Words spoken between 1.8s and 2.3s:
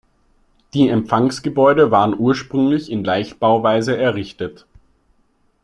waren